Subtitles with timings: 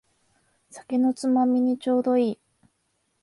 [0.71, 2.39] 酒のつまみにちょうどいい